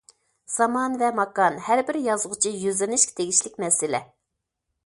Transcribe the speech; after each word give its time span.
زامان 0.53 0.95
ۋە 1.01 1.09
ماكان 1.19 1.59
ھەر 1.67 1.83
بىر 1.91 2.01
يازغۇچى 2.05 2.55
يۈزلىنىشكە 2.65 3.17
تېگىشلىك 3.21 3.63
مەسىلە. 3.67 4.05